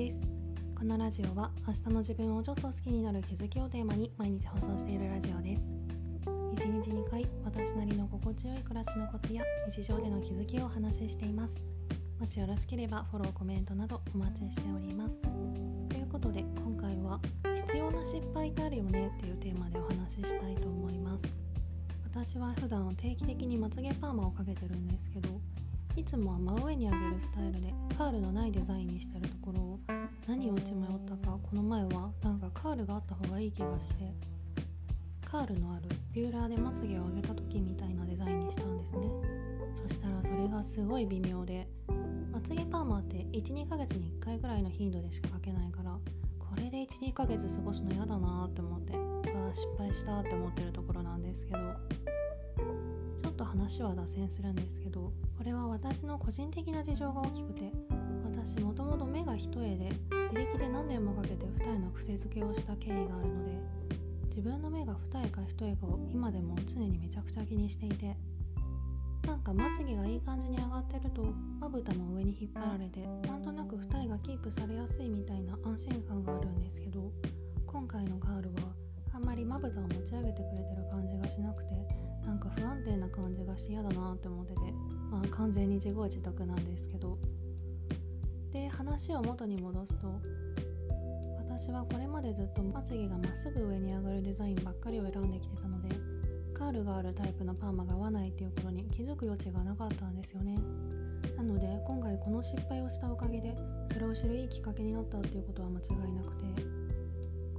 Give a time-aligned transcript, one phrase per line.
[0.00, 0.20] です。
[0.78, 5.62] このラジオは明日の自分をちょっと好きになる気づきをテーマに毎日放送しているラジオです。
[6.24, 11.60] 1日2回私なりの心地よい暮らしのコツや日常での気づきをお話ししています。
[12.18, 15.20] もしよろしければフォローコメントなどお待ちしております。
[15.20, 17.20] ということで今回は
[17.66, 21.22] 必要な失敗ってあるよねっていうテーマでお話ししたいと思います。
[22.10, 25.28] 私は普段定期的にまつげパーマをかけてるんですけど
[25.96, 29.80] いつもは真上に上げるスタイルでカールのないデザインにしてるところを
[30.26, 34.12] 何を打ち迷ったかこの前はなんかカールがあった方がいい気がして
[35.24, 35.82] カールのある
[36.12, 39.08] ビューラーでまつげを上げた時みたいなデザインにしたんですね。
[39.86, 41.68] そしたらそれがすごい微妙で
[42.32, 45.92] まつげパーマって12ヶ月に1回ぐらいの頻度でしかかけないから
[46.38, 51.58] これで12ヶ月過ごすの嫌だなって思ってああ失敗したって思ってるところなんですけど
[53.16, 57.72] ちょっと話は脱線するんですけどこれは私の個人的な事情が大きくて
[58.24, 59.92] 私もともと目が一重で
[60.32, 63.52] 自力で何年もかけて二重の癖付けをした経緯があるので
[64.30, 68.16] 自分の目が二重か一重かを今でも常にめちゃくちゃ気にしていて
[69.28, 71.22] なんかまつげがいい感じに上がってると
[71.60, 77.12] まぶたも上に引っ張られてなんとなく二重がキープされやすいみたいな安心感があるんですけど
[77.64, 78.72] 今回のカールは
[79.12, 81.74] あんまりまぶたを持ち上げてくれてる感じがしなくて
[82.24, 84.60] なんか不安定な感じがして嫌だなって思ってて
[85.10, 87.18] まあ完全に自業自得なんですけど。
[88.52, 90.20] で話を元に戻すと
[91.38, 95.88] 私はこれまでずっとまつげがまっすぐ上に上がるデザインばっかりを選んできてたので
[96.52, 100.58] カールがあるタイプのパーマが合わないっていうことに気づく余地がなかったんですよね。
[101.36, 103.56] なので今回この失敗をしたおかげで
[103.92, 106.89] それを知るいいきっかけになったっていうことは間違いなくて。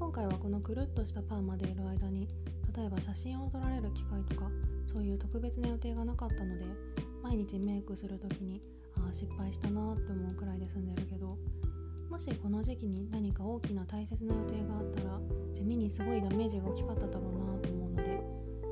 [0.00, 2.26] 今回はこのくるっとしたパーマでいる間に
[2.74, 4.50] 例えば写真を撮られる機会とか
[4.90, 6.64] そういう特別な予定がなかったので
[7.22, 8.62] 毎日メイクする時に
[8.96, 11.36] ああ失敗したなって思うくらいで済んでるけど
[12.08, 15.20] もしこの時期に何か大きな大切な予定があったら
[15.52, 18.22] 地味にすごいダメージが大きかっただろうなと思うので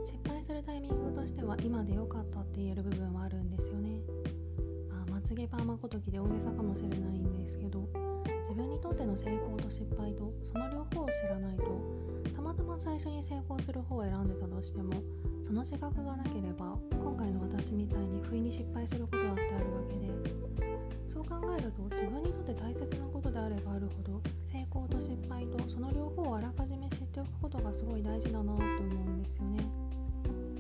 [0.07, 4.01] 失敗するタイミングとしては今で良かったって言える部分はあるんですよね。
[4.91, 7.08] あまつげパーマごときで大げさかもしれない。
[8.99, 11.65] 自分にとっての成功と失敗とその両方を知らないと
[12.35, 14.93] たまたま最初に成功する方を選んでたとしても
[15.47, 20.11] その自覚がなければ今回の私みたいに不意に失敗することだってあるわけで
[21.07, 24.21] そう考えると自分にとって大切なことであればあるほど
[24.51, 28.67] 成功と失敗とその両方をあらかじめ知っておくことがすごい大事だなと思う
[29.15, 29.65] んですよね。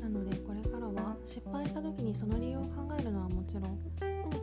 [0.01, 3.79] なのでこれからは失敗した時にその理由を考えるのはもちろん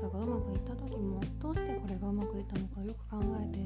[0.09, 3.59] かがうまくいった時もどうしてこれがうまくいったのかよく考えて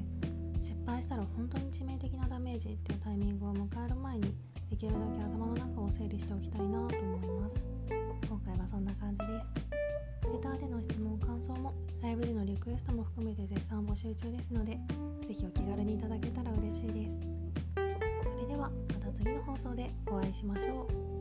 [0.61, 4.33] 失敗したら本当に致命的なダメージっていうタイミングを迎える前に
[4.69, 7.65] できるだけ頭の中を整理しておきたいなと思います。
[8.27, 9.25] 今回はそんな感じで
[10.23, 10.31] す。
[10.31, 14.77] レターでの質問感想もライブでのリクエストも含めて絶賛募集中ですので
[15.27, 17.21] 是非お気軽にいただけたら嬉しいです。
[17.75, 21.18] それではまた次の放送でお会いしましょう。